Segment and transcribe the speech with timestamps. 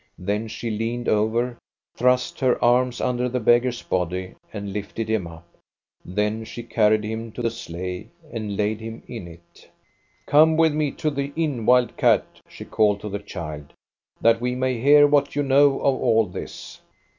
[0.17, 1.59] Then she leaned over,
[1.95, 5.47] thrust her arms under the beggar's body, and lifted him up.
[6.03, 9.69] Then she carried him to the sleigh and laid him in it."
[10.25, 13.73] Come with me to the inn, wild cat," she called to the child,"
[14.23, 15.35] that we may hear what.
[15.35, 16.81] you know of all this."